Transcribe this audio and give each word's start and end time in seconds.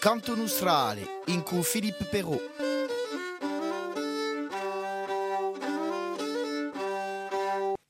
Canto 0.00 0.34
Nostrale, 0.34 1.20
in 1.26 1.42
cui 1.42 1.62
Filippo 1.62 2.04
Perrault. 2.04 2.40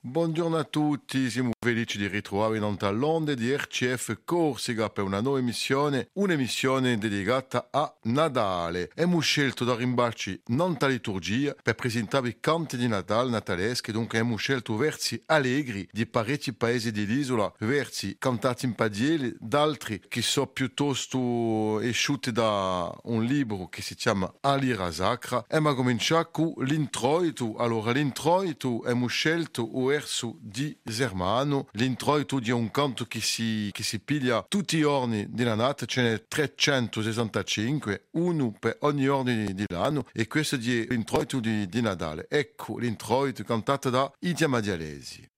Buongiorno 0.01 0.57
a 0.57 0.65
tutti, 0.65 1.29
siamo 1.29 1.51
felici 1.63 1.99
di 1.99 2.07
ritrovare 2.07 2.57
in 2.57 2.63
onde 2.63 3.35
di 3.35 3.55
RCF 3.55 4.21
Corsica 4.25 4.89
per 4.89 5.03
una 5.03 5.21
nuova 5.21 5.37
emissione, 5.37 6.09
un'emissione 6.13 6.97
dedicata 6.97 7.67
a 7.69 7.93
Natale. 8.05 8.89
Abbiamo 8.93 9.19
scelto 9.19 9.63
da 9.63 9.75
rimbarci 9.75 10.41
nanta 10.47 10.87
liturgia 10.87 11.55
per 11.61 11.75
presentare 11.75 12.29
i 12.29 12.37
canti 12.39 12.77
di 12.77 12.87
Natale 12.87 13.29
nataleschi, 13.29 13.91
dunque 13.91 14.17
abbiamo 14.17 14.37
scelto 14.37 14.75
versi 14.75 15.21
allegri 15.27 15.87
di 15.91 16.07
parecchi 16.07 16.51
paesi 16.51 16.91
dell'isola, 16.91 17.53
versi 17.59 18.15
cantati 18.17 18.65
in 18.65 18.73
padiele, 18.73 19.35
d'altri 19.37 20.01
che 20.07 20.23
sono 20.23 20.47
piuttosto 20.47 21.79
esciuti 21.81 22.31
da 22.31 22.91
un 23.03 23.23
libro 23.23 23.67
che 23.67 23.83
si 23.83 23.93
chiama 23.93 24.33
Alira 24.41 24.91
Sacra. 24.91 25.45
E 25.47 25.59
ma 25.59 25.75
cominciare 25.75 26.29
con 26.31 26.53
l'introito. 26.57 27.55
Allora, 27.57 27.91
l'introito 27.91 28.79
abbiamo 28.79 29.05
scelto 29.05 29.77
un 29.77 29.85
verso 29.85 30.37
di 30.39 30.75
Zermano 30.83 31.49
anno 31.51 31.67
l'introito 31.73 32.39
di 32.39 32.51
un 32.51 32.71
canto 32.71 33.05
che 33.05 33.19
si, 33.19 33.69
che 33.71 33.83
si 33.83 33.99
piglia 33.99 34.45
tutti 34.47 34.77
i 34.77 34.81
giorni 34.81 35.27
della 35.29 35.55
nata, 35.55 35.85
ce 35.85 36.01
n'è 36.01 36.25
365, 36.27 38.07
uno 38.11 38.55
per 38.57 38.77
ogni 38.81 39.03
giorno 39.03 39.31
dell'anno 39.53 40.05
e 40.13 40.27
questo 40.27 40.55
è 40.55 40.59
l'introito 40.59 41.39
di, 41.39 41.67
di 41.67 41.81
Natale. 41.81 42.27
Ecco 42.29 42.77
l'introito 42.77 43.43
cantato 43.43 43.89
da 43.89 44.11
Idia 44.19 44.47
Madialesi. 44.47 45.29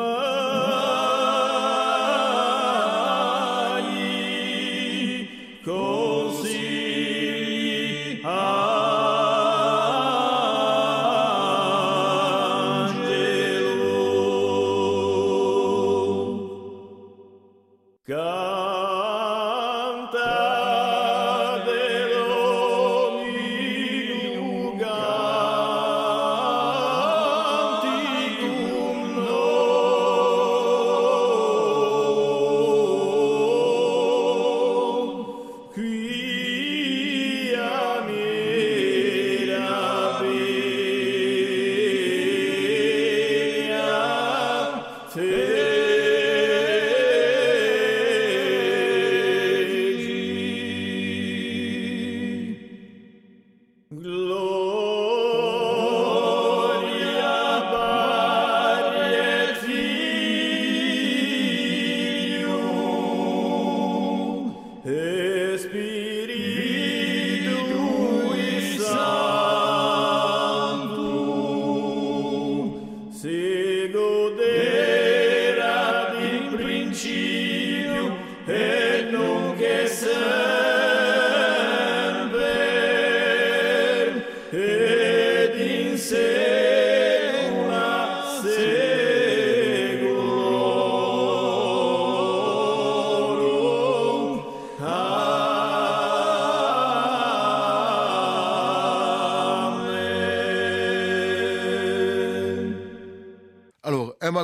Oh. 0.00 0.77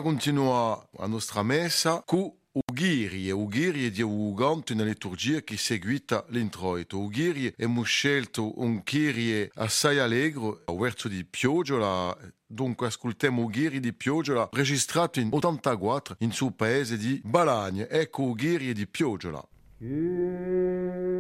Continua 0.05 0.87
a 0.99 1.07
nostra 1.07 1.43
messa 1.43 2.03
con 2.05 2.31
Ugiri, 2.53 3.27
e 3.27 3.31
Ugiri 3.31 3.91
di 3.91 4.03
Uganto 4.03 4.75
una 4.75 4.85
liturgia 4.85 5.41
che 5.41 5.57
seguita 5.57 6.27
l'introito. 6.29 6.99
Ugiri 6.99 7.47
abbiamo 7.47 7.85
scelto 7.85 8.61
un 8.61 8.83
Kyrie 8.83 9.51
assai 9.55 9.99
allegro, 9.99 10.61
a 10.67 10.75
verso 10.75 11.09
di 11.09 11.25
Piogiola, 11.25 12.15
dunque 12.47 12.89
ascoltiamo 12.89 13.45
Ugiri 13.45 13.81
di 13.81 13.95
Piogiola, 13.95 14.51
registrato 14.53 15.21
in 15.21 15.31
84 15.33 16.17
in 16.19 16.33
suo 16.33 16.51
paese 16.51 16.99
di 16.99 17.19
Balagne. 17.25 17.89
Ecco 17.89 18.25
Ugiri 18.25 18.75
di 18.75 18.87
Piogiola. 18.87 19.43
Kyrie. 19.79 21.15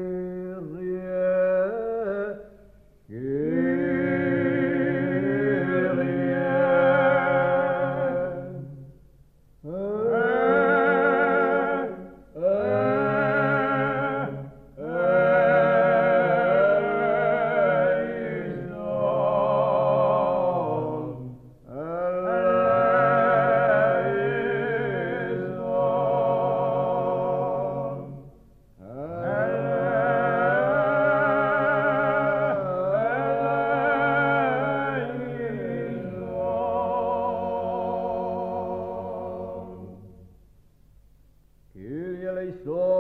eleições. 42.35 42.94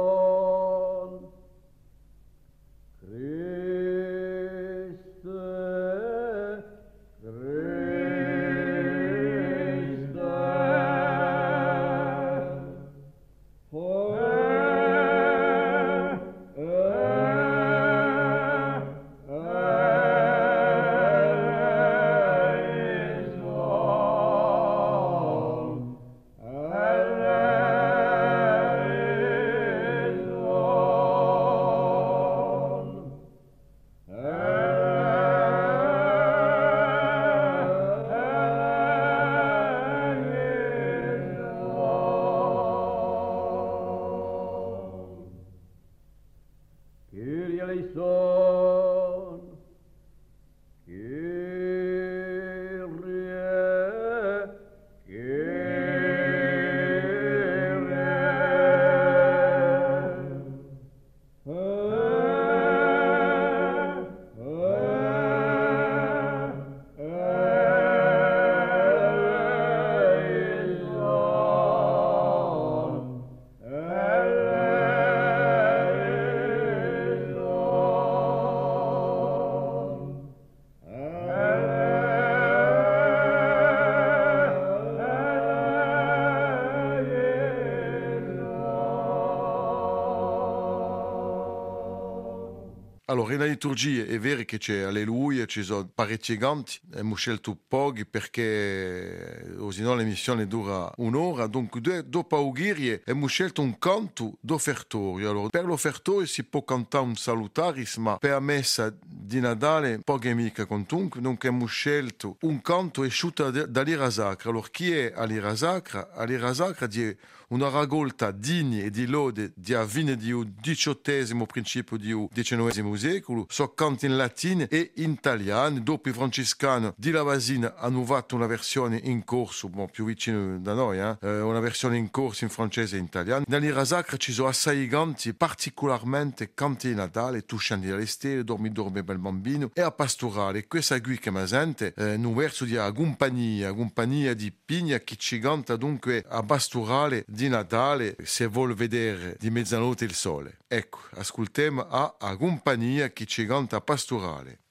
Allora, 93.14 93.34
in 93.34 93.44
liturgia 93.44 94.04
è 94.06 94.18
vero 94.18 94.42
che 94.42 94.58
c'è 94.58 94.80
Alleluia, 94.80 95.46
ci 95.46 95.62
sono 95.62 95.88
parecchi 95.94 96.36
canti, 96.36 96.80
abbiamo 96.90 97.14
scelto 97.14 97.56
pochi 97.68 98.04
perché 98.04 99.54
così 99.56 99.82
no 99.82 99.94
l'emissione 99.94 100.48
dura 100.48 100.90
un'ora, 100.96 101.46
dunque 101.46 101.80
dopo 102.08 102.34
aughirie 102.34 103.02
abbiamo 103.02 103.28
scelto 103.28 103.62
un 103.62 103.78
canto 103.78 104.38
d'offertorio. 104.40 105.30
Allora, 105.30 105.48
per 105.48 105.64
l'offertorio 105.64 106.26
si 106.26 106.42
può 106.42 106.64
cantare 106.64 107.04
un 107.04 107.14
salutaris, 107.14 107.98
ma 107.98 108.18
per 108.18 108.32
la 108.32 108.40
messa 108.40 108.92
di 109.34 109.40
Natale 109.40 109.98
poche 109.98 110.32
mica 110.32 110.64
contunque, 110.64 111.20
dunque 111.20 111.48
abbiamo 111.48 111.66
scelto 111.66 112.36
un 112.42 112.62
canto 112.62 113.02
esciuto 113.02 113.50
dall'ira 113.50 114.08
sacra. 114.10 114.50
Allora, 114.50 114.68
chi 114.70 114.92
è 114.92 115.12
all'ira 115.14 115.56
sacra? 115.56 116.12
All'ira 116.12 116.54
sacra 116.54 116.86
di 116.86 117.16
una 117.48 117.68
raccolta 117.68 118.30
digna 118.30 118.82
e 118.82 118.90
di 118.90 119.06
lode 119.06 119.52
di 119.54 119.74
avvine 119.74 120.16
di 120.16 120.32
XVIII 120.60 121.46
principio 121.46 121.96
di 121.96 122.28
XIX 122.32 122.92
secolo, 122.94 123.46
so 123.48 123.68
canti 123.74 124.06
in 124.06 124.16
latino 124.16 124.66
e 124.68 124.92
in 124.96 125.12
italiano. 125.12 125.78
Dopo 125.80 126.08
i 126.08 126.12
francescani 126.12 126.92
di 126.96 127.10
Lavasina 127.10 127.74
hanno 127.76 128.04
fatto 128.04 128.34
una 128.34 128.46
versione 128.46 129.00
in 129.02 129.24
corso, 129.24 129.68
bon, 129.68 129.88
più 129.90 130.04
vicino 130.04 130.58
da 130.58 130.74
noi, 130.74 130.98
eh? 130.98 131.40
una 131.40 131.60
versione 131.60 131.96
in 131.96 132.10
corso 132.10 132.44
in 132.44 132.50
francese 132.50 132.96
e 132.96 132.98
in 132.98 133.04
italiano. 133.04 133.44
Nell'ira 133.46 133.84
sacra 133.84 134.16
ci 134.16 134.32
sono 134.32 134.48
assai 134.48 134.86
canti, 134.88 135.34
particolarmente 135.34 136.52
canti 136.54 136.88
di 136.88 136.94
Natale, 136.94 137.44
Tu 137.44 137.56
scendi 137.56 137.88
dalle 137.88 138.06
stelle, 138.06 138.44
dormi 138.44 138.70
dormi 138.72 139.02
bel 139.02 139.18
bambino, 139.24 139.70
e 139.72 139.80
a 139.80 139.90
pastorale. 139.90 140.66
Questa 140.66 141.00
qui 141.00 141.18
che 141.18 141.30
mi 141.30 141.46
sente, 141.46 141.94
eh, 141.96 142.14
un 142.14 142.34
verso 142.34 142.64
di 142.64 142.76
compagnia, 142.94 143.72
compagnia 143.72 144.34
di 144.34 144.52
pigna 144.52 144.98
che 144.98 145.16
ci 145.16 145.38
canta 145.38 145.76
dunque 145.76 146.24
a 146.28 146.42
pastorale 146.42 147.24
di 147.26 147.48
Natale 147.48 148.16
se 148.22 148.46
vuol 148.46 148.74
vedere 148.74 149.36
di 149.38 149.50
mezzanotte 149.50 150.04
il 150.04 150.14
sole. 150.14 150.58
Ecco, 150.68 151.00
ascoltiamo 151.14 151.86
a, 151.88 152.16
a 152.18 152.36
compagnia 152.36 153.10
che 153.10 153.24
ci 153.26 153.46
canta 153.46 153.80
pastorale. 153.80 154.24
Allora 154.34 154.63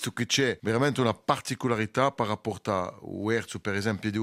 visto 0.00 0.12
che 0.12 0.24
c'è 0.24 0.58
veramente 0.62 1.02
una 1.02 1.12
particolarità 1.12 2.06
a 2.06 2.12
Uerzo 3.02 3.58
per 3.58 3.74
esempio 3.74 4.10
di 4.10 4.16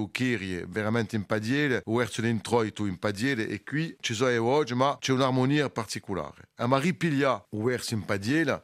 veramente 0.67 1.15
in 1.15 1.25
padiele, 1.25 1.83
Uerzo 1.85 2.21
di 2.21 2.29
Introito 2.29 2.87
in 2.87 2.97
padiele 2.97 3.47
e 3.47 3.63
qui 3.63 3.95
ci 3.99 4.15
sono 4.15 4.43
oggi 4.43 4.73
ma 4.73 4.97
c'è 4.99 5.11
un'armonia 5.11 5.69
particolare. 5.69 6.49
A 6.55 6.65
Marie 6.65 6.95
Piglia 6.95 7.45
Uerzo 7.51 7.93
in 7.93 8.05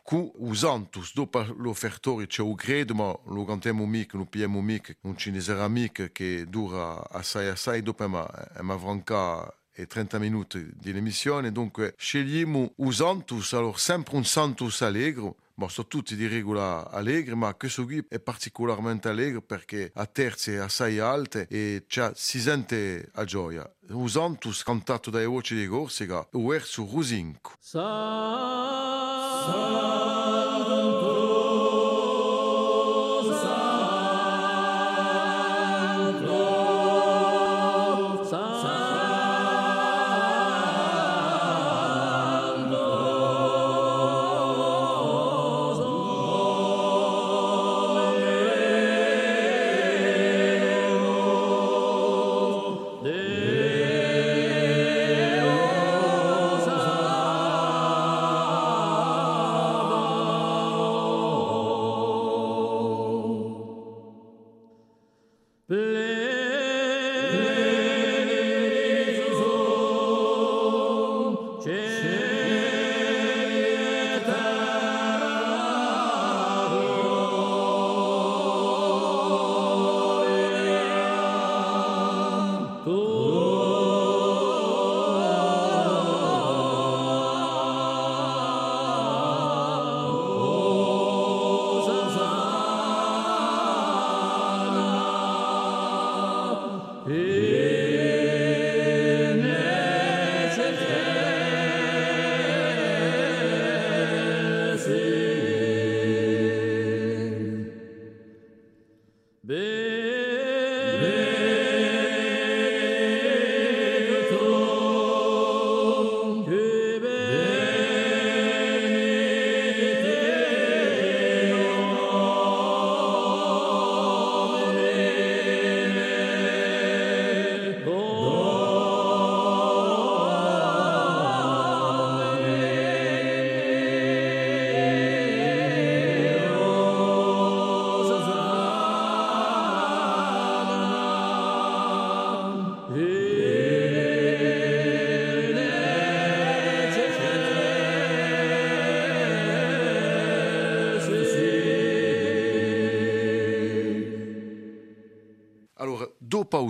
cu 0.02 0.32
usantus. 0.38 1.14
Dopo 1.14 1.46
l'offertorio 1.58 2.26
c'è 2.26 2.42
un 2.42 2.56
credo 2.56 2.96
ma 2.96 3.16
lo 3.28 3.46
cantiamo 3.46 3.86
mica, 3.86 4.18
lo 4.18 4.26
mica, 4.62 4.92
un 5.02 5.16
cinesera 5.16 5.68
mica 5.68 6.08
che 6.08 6.46
dura 6.48 7.08
assai 7.12 7.48
assai. 7.48 7.84
Dopo 7.84 8.08
ma, 8.08 8.28
ma 8.62 8.78
franca 8.80 9.54
e 9.74 9.88
30 9.88 10.20
minuti 10.20 10.70
di 10.74 10.92
emissione, 10.92 11.52
dunque 11.52 11.96
scegliamo 11.98 12.74
usantus, 12.78 13.54
allora 13.54 13.78
sempre 13.78 14.16
un 14.16 14.26
santus 14.26 14.82
allegro, 14.82 15.38
Bon, 15.56 15.70
sono 15.70 15.86
tutti 15.88 16.16
di 16.16 16.26
regola 16.26 16.90
allegri, 16.90 17.36
ma 17.36 17.54
questo 17.54 17.86
qui 17.86 18.04
è 18.10 18.20
particolarmente 18.20 19.08
allegro 19.08 19.44
perché 19.44 19.92
a 19.94 20.08
terze 20.08 20.60
assai 20.60 20.98
alte 20.98 21.46
e 21.48 21.86
si 22.14 22.42
sente 22.42 23.12
a 23.14 23.24
gioia. 23.24 23.72
Usantus 23.90 24.64
cantato 24.64 25.12
dai 25.12 25.28
voci 25.28 25.54
di 25.54 25.68
Corsica, 25.68 26.28
verso 26.32 26.88
Rusinco. 26.92 27.52
Sa, 27.60 27.82
sa, 29.46 30.03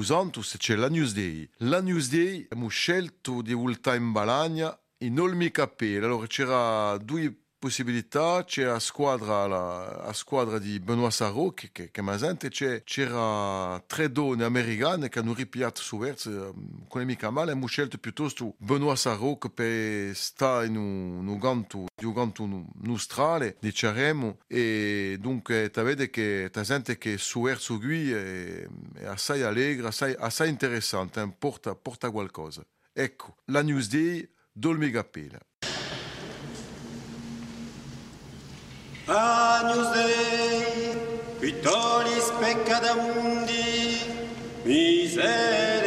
usantus 0.03 0.55
c'è 0.57 0.75
la 0.75 0.89
Newsday. 0.89 1.49
La 1.59 1.81
Newsday 1.81 2.43
abbiamo 2.49 2.67
scelto 2.67 3.41
di 3.41 3.53
voltare 3.53 3.95
in 3.95 4.11
Balagna 4.11 4.77
in 4.97 5.17
Olmi 5.17 5.49
Capelle. 5.49 6.05
Allora 6.05 6.27
c'era 6.27 6.97
due 6.97 7.42
possibilità, 7.63 8.43
c'è 8.43 8.65
la 8.65 8.79
squadra, 8.79 9.47
la, 9.47 10.03
la 10.07 10.11
squadra 10.11 10.59
di 10.59 10.81
Benoît 10.81 11.11
Sarro 11.11 11.51
che, 11.51 11.69
che, 11.71 11.91
che 11.91 12.01
mi 12.01 12.17
sente, 12.17 12.49
c'era 12.49 13.81
tre 13.87 14.11
donne 14.11 14.43
americane 14.43 15.07
che 15.07 15.19
hanno 15.19 15.33
ripiato 15.33 15.79
su 15.79 15.97
verso, 15.97 16.29
ehm, 16.29 16.87
con 16.89 16.99
le 16.99 17.07
mica 17.07 17.29
male, 17.29 17.51
abbiamo 17.51 17.67
scelto 17.67 17.97
piuttosto 17.99 18.55
Benoît 18.57 18.97
Sarro 18.97 19.37
che 19.37 19.49
per 19.49 20.13
stare 20.13 20.65
in 20.65 20.75
un, 20.75 21.25
un 21.25 21.37
ganto, 21.39 21.85
di 21.95 22.03
un 22.03 22.11
ganto 22.11 22.65
nostrale, 22.81 23.55
diciamo, 23.61 24.39
e 24.45 25.15
dunque 25.21 25.71
vede 25.73 26.09
che 26.09 26.49
ta 26.51 26.65
sente 26.65 26.97
che 26.97 27.17
su 27.17 27.43
verso 27.43 27.75
lui 27.75 28.11
è, 28.11 28.67
è 28.95 29.05
assai 29.05 29.41
allegro, 29.41 29.87
assai, 29.87 30.13
assai 30.19 30.49
interessante, 30.49 31.21
eh, 31.21 31.33
porta, 31.39 31.75
porta 31.75 32.11
qualcosa. 32.11 32.61
Ecco, 32.91 33.37
la 33.45 33.61
Newsday, 33.61 34.29
Dolmi 34.51 34.89
Gappela. 34.89 35.39
agnus 39.07 39.91
Dei, 39.93 40.95
qui 41.39 41.51
tolis 41.61 42.31
miseria. 44.65 45.82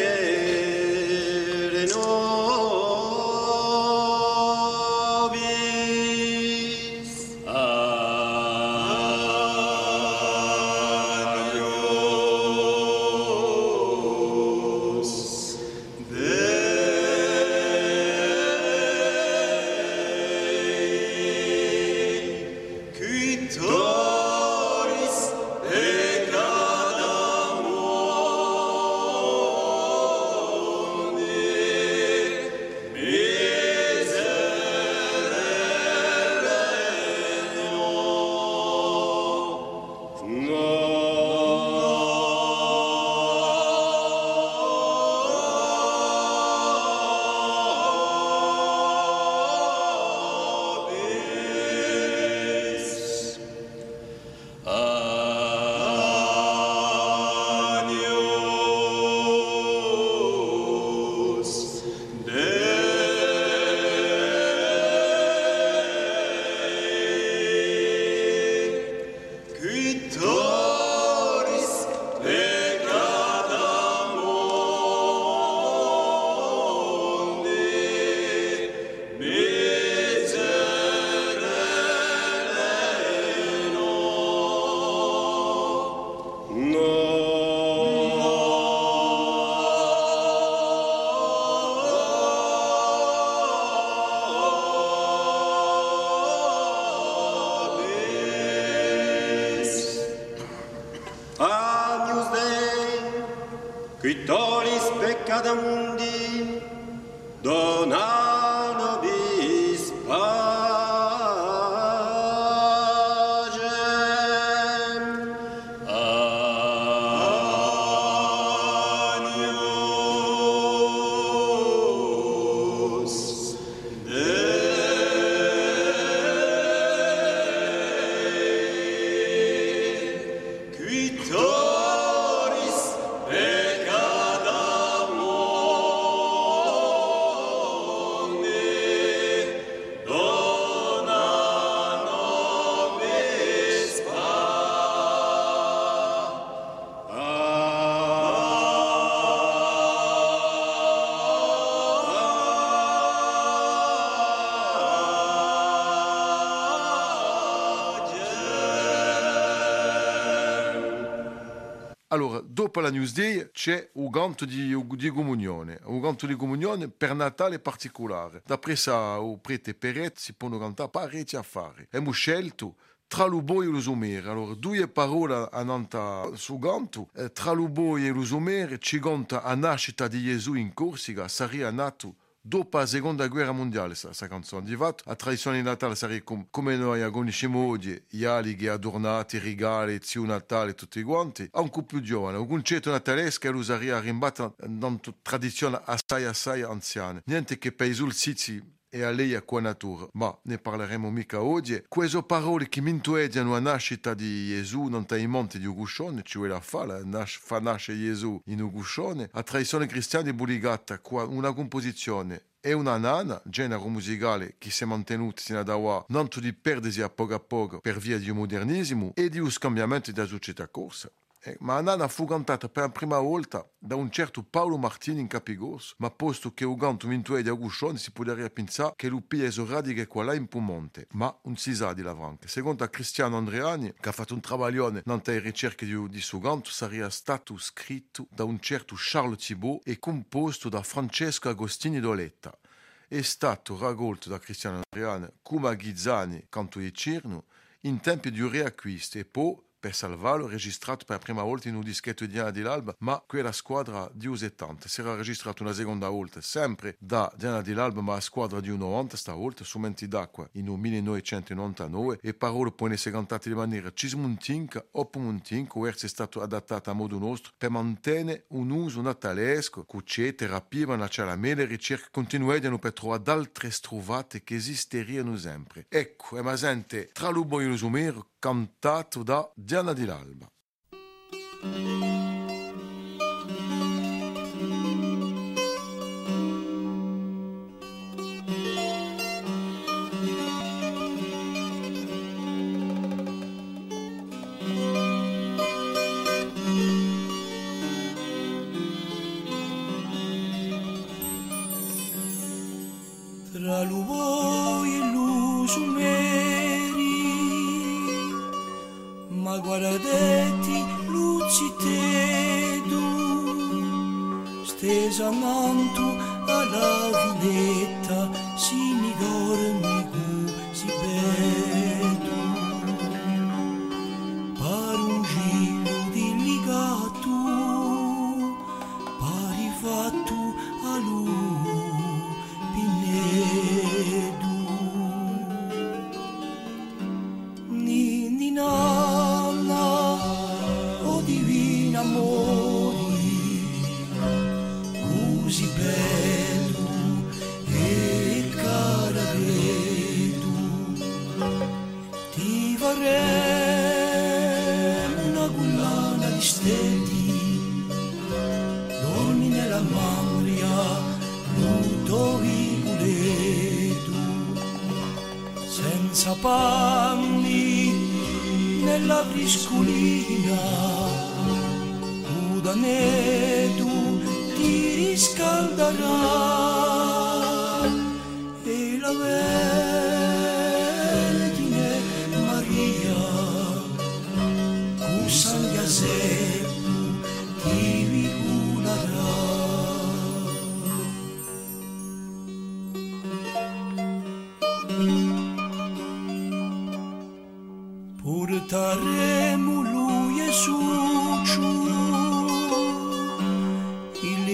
Dopo 162.56 162.80
la 162.80 162.90
Newsday 162.90 163.50
c'è 163.52 163.90
un 163.94 164.08
ganto 164.08 164.46
di, 164.46 164.74
di 164.92 165.10
comunione, 165.10 165.78
un 165.84 166.00
ganto 166.00 166.24
di 166.26 166.34
comunione 166.36 166.88
per 166.88 167.14
Natale 167.14 167.58
particolare. 167.58 168.40
D'après 168.46 168.80
ça, 168.80 169.20
o 169.20 169.36
prete 169.36 169.74
peret 169.74 170.16
si 170.16 170.32
possono 170.32 170.58
cantare 170.58 170.88
parecchi 170.88 171.36
affari. 171.36 171.82
Abbiamo 171.82 172.12
scelto 172.12 172.76
tra 173.08 173.26
l'uboi 173.26 173.66
e 173.66 173.68
lo 173.68 173.80
somere. 173.82 174.30
Allora, 174.30 174.54
due 174.54 174.88
parole 174.88 175.50
andante 175.52 176.34
su 176.36 176.58
ganto. 176.58 177.10
Eh, 177.14 177.30
tra 177.30 177.52
l'uboi 177.52 178.06
e 178.06 178.10
lo 178.10 178.24
somere 178.24 178.78
ci 178.78 179.00
conta 179.00 179.42
la 179.44 179.54
nascita 179.54 180.08
di 180.08 180.22
Gesù 180.22 180.54
in 180.54 180.72
Corsica, 180.72 181.28
sarebbe 181.28 181.70
nato 181.70 182.14
dopo 182.46 182.78
la 182.78 182.86
seconda 182.86 183.26
guerra 183.26 183.52
mondiale 183.52 183.94
questa 184.00 184.28
canzone. 184.28 184.66
Di 184.66 184.76
fatto, 184.76 185.02
la 185.06 185.16
tradizione 185.16 185.56
di 185.56 185.62
Natale 185.64 185.94
sarebbe 185.96 186.22
com- 186.22 186.46
come 186.50 186.76
noi 186.76 187.08
conosciamo 187.10 187.66
oggi, 187.66 188.00
gli 188.08 188.24
alighi 188.24 188.68
adornati, 188.68 189.38
regali, 189.38 189.98
zio 190.02 190.24
Natale, 190.24 190.74
tutti 190.74 191.02
quanti, 191.02 191.48
anche 191.52 191.82
più 191.82 192.00
giovane. 192.00 192.38
Un 192.38 192.46
concetto 192.46 192.90
natalesco 192.90 193.50
lo 193.50 193.62
sarebbe 193.62 194.00
rimbatto 194.00 194.54
in 194.64 194.78
una 194.80 194.98
tradizione 195.22 195.80
assai 195.84 196.24
assai 196.24 196.62
anziana. 196.62 197.20
Niente 197.24 197.58
che 197.58 197.72
per 197.72 197.88
i 197.88 197.94
solstizi 197.94 198.62
e 198.88 199.02
a 199.02 199.10
lei 199.10 199.34
a 199.34 199.42
qua 199.42 199.60
natura, 199.60 200.06
ma 200.12 200.36
ne 200.42 200.58
parleremo 200.58 201.10
mica 201.10 201.42
oggi. 201.42 201.82
Queste 201.88 202.22
parole 202.22 202.68
che 202.68 202.80
mi 202.80 202.90
intuediano 202.90 203.52
la 203.52 203.60
nascita 203.60 204.14
di 204.14 204.48
Gesù 204.48 204.84
non 204.84 205.06
i 205.10 205.26
monti 205.26 205.58
di 205.58 205.66
Uguscione, 205.66 206.22
cioè 206.24 206.48
la 206.48 206.60
fa, 206.60 206.84
la 206.84 207.04
nas- 207.04 207.38
fa 207.40 207.58
nascere 207.60 207.98
Gesù 207.98 208.40
in 208.46 208.60
Uguscione, 208.60 209.30
la 209.32 209.42
tradizione 209.42 209.86
cristiana 209.86 210.28
è 210.28 210.32
buligata 210.32 210.98
qua 210.98 211.24
una 211.24 211.52
composizione 211.52 212.42
e 212.60 212.72
una 212.72 212.96
nana, 212.96 213.40
genere 213.44 213.80
musicale 213.86 214.56
che 214.58 214.70
si 214.70 214.82
è 214.82 214.86
mantenuto 214.86 215.40
sino 215.40 215.60
ad 215.60 215.68
ora, 215.68 216.04
non 216.08 216.28
di 216.40 216.52
perdersi 216.52 217.00
a 217.00 217.08
poco 217.08 217.34
a 217.34 217.38
poco 217.38 217.80
per 217.80 217.98
via 217.98 218.18
di 218.18 218.30
modernismo 218.32 219.12
e 219.14 219.28
di 219.28 219.38
un 219.38 219.50
scambiamento 219.50 220.10
della 220.10 220.26
società 220.26 220.66
corsa. 220.68 221.10
Eh, 221.46 221.56
ma 221.60 221.74
la 221.74 221.80
nana 221.80 222.08
fu 222.08 222.24
cantata 222.24 222.68
per 222.68 222.82
la 222.82 222.88
prima 222.88 223.20
volta 223.20 223.64
da 223.78 223.94
un 223.94 224.10
certo 224.10 224.42
Paolo 224.42 224.78
Martini 224.78 225.20
in 225.20 225.28
Capigos, 225.28 225.94
ma 225.98 226.10
posto 226.10 226.52
che 226.52 226.64
il 226.64 226.76
canto 226.76 227.06
mintuè 227.06 227.40
di 227.40 227.48
Aguscione 227.48 227.98
si 227.98 228.10
potrebbe 228.10 228.50
pensare 228.50 228.94
che 228.96 229.06
lui 229.06 229.22
piglia 229.22 229.48
radiche 229.64 230.08
qua 230.08 230.24
là 230.24 230.34
in 230.34 230.48
Pumonte, 230.48 231.06
ma 231.12 231.32
non 231.44 231.56
si 231.56 231.72
sa 231.72 231.92
di 231.92 232.02
la 232.02 232.16
franca. 232.16 232.48
Secondo 232.48 232.84
Cristiano 232.90 233.36
Andreani, 233.36 233.94
che 234.00 234.08
ha 234.08 234.12
fatto 234.12 234.34
un 234.34 234.40
travaglione 234.40 235.02
nelle 235.04 235.38
ricerche 235.38 235.86
di, 235.86 236.08
di 236.08 236.20
suo 236.20 236.40
canto, 236.40 236.70
sarebbe 236.70 237.10
stato 237.10 237.56
scritto 237.58 238.26
da 238.28 238.42
un 238.42 238.58
certo 238.58 238.96
Charles 238.98 239.46
Thibault 239.46 239.86
e 239.86 240.00
composto 240.00 240.68
da 240.68 240.82
Francesco 240.82 241.48
Agostini 241.48 242.00
d'Oletta. 242.00 242.58
È 243.06 243.22
stato 243.22 243.78
raccolto 243.78 244.28
da 244.28 244.40
Cristiano 244.40 244.80
Andreani 244.90 245.28
come 245.42 245.68
a 245.68 245.74
Ghizzani, 245.74 246.46
canto 246.48 246.80
di 246.80 246.92
Cirno, 246.92 247.44
in 247.82 248.00
tempi 248.00 248.32
di 248.32 248.44
riacquisto 248.44 249.18
e 249.18 249.24
poi 249.24 249.56
per 249.86 249.94
salvarlo, 249.94 250.48
registrato 250.48 251.04
per 251.04 251.16
la 251.16 251.22
prima 251.22 251.42
volta 251.44 251.68
in 251.68 251.76
un 251.76 251.84
dischetto 251.84 252.24
di 252.24 252.32
Diana 252.32 252.50
dell'Alba, 252.50 252.96
ma 252.98 253.22
quella 253.24 253.52
squadra 253.52 254.10
di 254.12 254.26
U70 254.26 254.86
si 254.86 255.00
era 255.00 255.14
registrato 255.14 255.62
una 255.62 255.72
seconda 255.72 256.08
volta, 256.08 256.40
sempre 256.40 256.96
da 256.98 257.32
Diana 257.36 257.60
dell'Alba, 257.60 258.00
ma 258.00 258.14
la 258.14 258.20
squadra 258.20 258.58
di 258.58 258.68
U90 258.68 259.14
stavolta 259.14 259.62
su 259.62 259.78
Menti 259.78 260.08
d'acqua 260.08 260.48
in 260.52 260.68
un 260.68 260.80
1999 260.80 262.18
e 262.20 262.34
parole 262.34 262.72
poi 262.72 262.94
essere 262.94 263.14
cantate 263.14 263.48
di 263.48 263.54
maniera 263.54 263.92
cismuntinca 263.94 264.84
o 264.90 265.04
pumuntinca 265.04 265.78
o 265.78 265.86
essere 265.86 266.08
stato 266.08 266.42
adattato 266.42 266.90
a 266.90 266.92
modo 266.92 267.18
nostro 267.18 267.52
per 267.56 267.70
mantenere 267.70 268.46
un 268.48 268.70
uso 268.70 269.00
natalesco, 269.02 269.84
cucce, 269.84 270.34
terapia, 270.34 270.88
una 270.88 271.06
cialamele, 271.06 271.64
ricerche 271.64 272.08
continuano 272.10 272.80
per 272.80 272.92
trovare 272.92 273.30
altre 273.30 273.70
strovate 273.70 274.42
che 274.42 274.56
esisteranno 274.56 275.36
sempre. 275.36 275.86
Ecco, 275.88 276.38
è 276.38 276.42
ma 276.42 276.56
sente 276.56 277.10
tra 277.12 277.28
l'ubo 277.28 277.60
e 277.60 277.66
lo 277.66 277.76
sumero 277.76 278.30
cantato 278.46 279.24
da 279.24 279.50
Diana 279.56 279.92
di 279.92 280.04
l'Alba. 280.04 280.46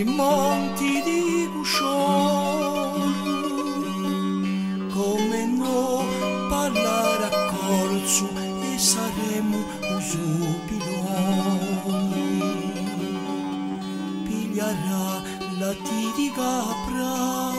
Monti 0.04 1.02
di 1.02 1.48
Gusciolo 1.52 2.92
come 4.92 5.46
no 5.46 6.04
parlare 6.48 7.24
a 7.24 7.30
corso 7.54 8.28
e 8.62 8.78
saremo 8.78 9.58
usupiloni 9.96 10.80
pigliarà 14.24 15.22
la 15.58 15.72
di 16.16 16.30
capra 16.34 17.51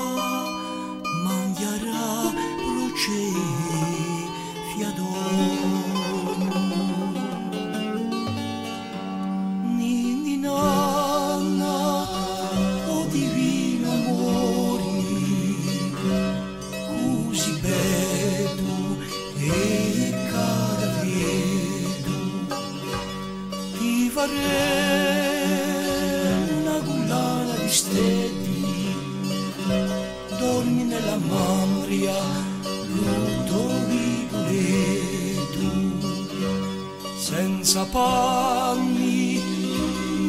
senza 37.24 37.86
panni 37.86 39.42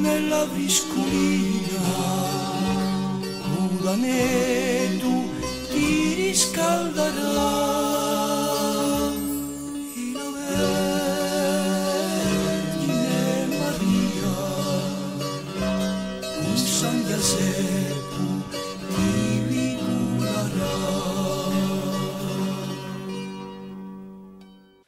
nella 0.01 0.45
viscolina. 0.45 1.83
Nuda 3.51 3.97
ne 3.97 4.97
tu 5.01 5.29
ti 5.73 6.15
riscalderai. 6.15 7.94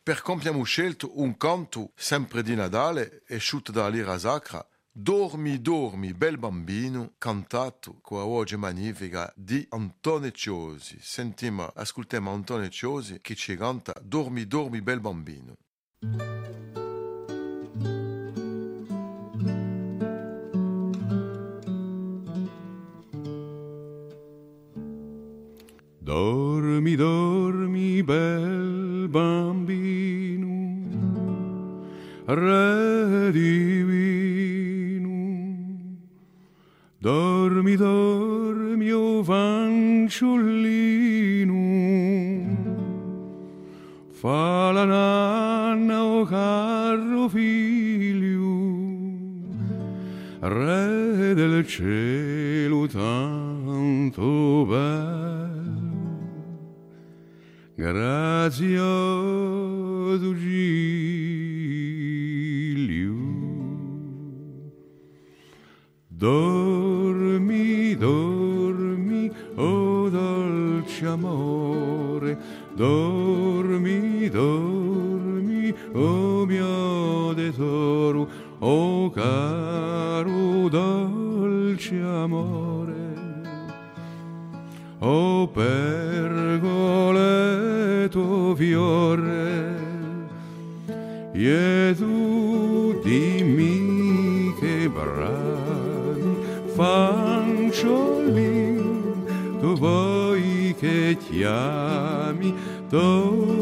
Per 0.06 0.22
abbiamo 0.24 0.62
scelto 0.62 1.18
un 1.20 1.36
canto 1.36 1.90
sempre 1.96 2.44
di 2.44 2.54
Natale 2.54 3.24
e 3.26 3.38
sciutto 3.38 3.72
dalla 3.72 3.88
lira 3.88 4.16
sacra 4.20 4.64
Dormi, 4.88 5.60
dormi, 5.60 6.14
bel 6.14 6.38
bambino, 6.38 7.14
cantato 7.18 7.98
con 8.02 8.18
la 8.18 8.24
voce 8.24 8.56
magnifica 8.56 9.32
di 9.34 9.66
Antonio 9.70 10.30
Ciosi. 10.30 10.98
Sentiamo, 11.00 11.72
ascoltiamo 11.74 12.30
Antonio 12.30 12.68
Ciosi 12.68 13.18
che 13.20 13.34
ci 13.34 13.56
canta 13.56 13.94
Dormi, 14.00 14.46
dormi, 14.46 14.80
bel 14.80 15.00
bambino. 15.00 15.56
Dormi, 25.98 26.55
dormi, 26.96 28.02
bel 28.02 29.08
bambino, 29.08 30.48
re 32.26 33.30
divino. 33.32 35.10
Dormi, 36.98 37.76
dormi, 37.76 38.92
o 38.92 39.22
fanciullino, 39.22 40.44
fa 44.10 44.72
la 44.72 44.84
nanna, 44.84 46.02
o 46.04 46.24
caro 46.24 47.28
figlio, 47.28 48.58
re 50.40 51.34
del 51.34 51.66
cielo 51.66 52.86
tanto 52.88 54.66
bello. 54.66 55.45
Grazioso 57.78 58.64
Giglio. 60.34 61.04
Dormi, 66.08 67.94
dormi, 67.94 69.30
oh 69.56 70.08
dolce 70.08 71.06
amore, 71.06 72.38
dormi, 72.74 74.30
dormi, 74.30 75.74
oh 75.92 76.46
mio 76.46 77.34
tesoro, 77.34 78.26
oh 78.60 79.10
caro 79.10 80.70
dolce 80.70 82.00
amore. 82.00 82.94
O 85.00 85.46
pergoleto 88.56 88.64
fiore, 88.64 89.74
Gesù 91.32 92.98
dimmi 93.04 94.54
che 94.58 94.88
brani 94.88 96.36
fanciullin 96.74 97.74
tu 99.60 99.74
vuoi 99.76 100.74
che 100.78 101.16
chiami 101.28 102.54
tutto 102.88 103.55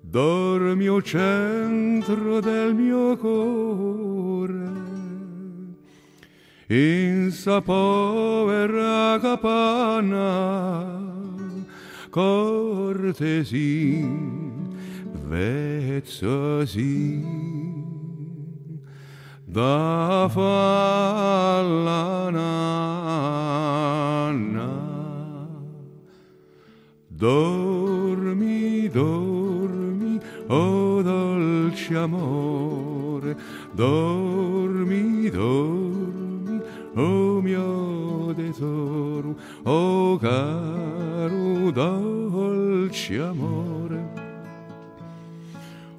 dormi 0.00 0.88
o 0.88 1.00
centro 1.00 2.40
del 2.40 2.74
mio 2.74 3.16
cuore 3.16 4.70
in 6.70 7.32
sa 7.32 7.60
povera 7.60 9.18
capanna 9.20 10.86
cortesi 12.10 14.04
vezzosi 15.26 17.24
da 19.44 20.28
falla 20.30 22.30
dormi 27.20 28.88
dormi 28.88 30.18
o 30.48 31.02
dolce 31.02 31.94
amore. 31.94 33.36
Dormi 33.74 35.30
dormi 35.30 36.62
o 36.96 37.42
mio 37.42 38.34
tesoro. 38.34 39.36
O 39.64 40.18
caro 40.18 41.70
dolce 41.70 43.20
amore. 43.20 44.00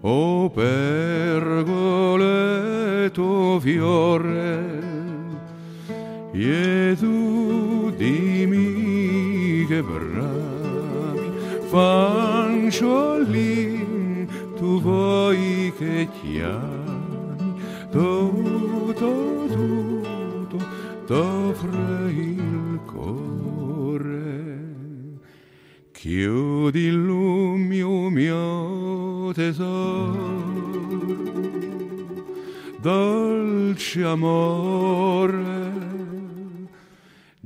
O 0.01 0.49
pergoleto 0.49 1.99
fiore. 3.61 4.81
E 6.33 6.95
bravi 11.71 12.69
fanciolin 12.69 14.27
tu 14.57 14.81
vuoi 14.81 15.73
che 15.77 16.07
chiami 16.21 17.55
tutto 17.89 19.11
tutto 19.47 20.57
t'offre 21.07 22.11
il 22.11 22.79
cuore. 22.85 24.19
Chiudi 25.91 26.79
il 26.79 27.05
lumio 27.05 28.09
mio 28.09 29.31
tesoro 29.33 30.49
dolce 32.81 34.03
amore 34.03 35.50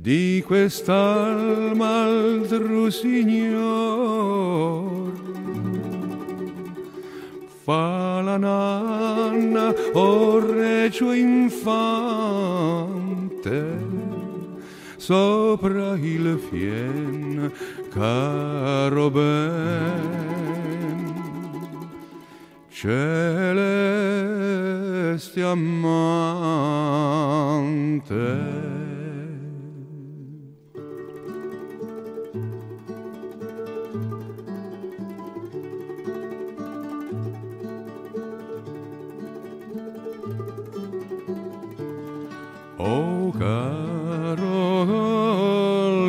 di 0.06 0.40
quest'alma 0.46 2.04
altro 2.04 2.90
signor. 2.90 4.30
Fa 7.64 8.20
la 8.20 8.36
nanna 8.36 9.74
o 9.94 10.38
regio 10.38 11.10
infante. 11.10 11.74
Sopra 14.96 15.96
il 15.96 16.38
fien 16.50 17.52
caro 17.90 19.10
ben. 19.10 20.44
Celeste 22.68 23.02
amante 25.42 26.86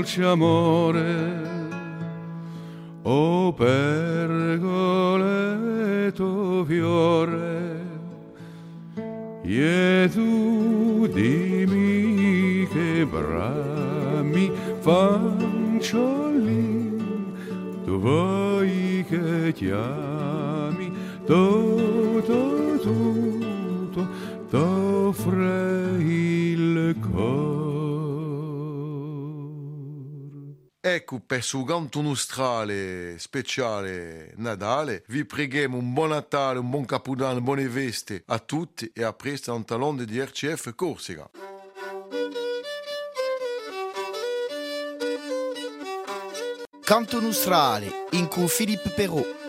dolce 0.07 0.23
amore, 0.23 1.43
oh 3.01 3.51
pergoleto 3.51 4.23
fiore, 6.65 7.81
e 9.43 10.09
tu 10.13 11.07
dimmi 11.11 12.65
che 12.71 13.05
brami 13.05 14.49
fanciolli, 14.79 16.15
tu 17.83 17.99
vuoi 17.99 19.05
che 19.09 19.51
chiami 19.53 20.16
Ecco, 31.09 31.21
per 31.25 31.41
su 31.41 31.63
canto 31.63 32.01
nostrale 32.01 33.17
speciale 33.17 34.33
Natale, 34.35 35.05
vi 35.07 35.23
preghiamo 35.23 35.77
un 35.77 35.93
buon 35.93 36.09
Natale, 36.09 36.59
un 36.59 36.69
buon 36.69 36.83
Capodanno, 36.83 37.39
buone 37.39 37.65
veste 37.69 38.23
a 38.25 38.39
tutti 38.39 38.91
e 38.93 39.03
a 39.03 39.13
presto 39.13 39.53
un 39.53 39.63
talon 39.63 40.03
di 40.03 40.19
RCF 40.19 40.75
Corsica. 40.75 41.29
Canto 46.83 47.21
nostrale 47.21 47.89
in 48.11 48.27
cui 48.27 48.47
Philippe 48.47 48.89
Perrault. 48.89 49.46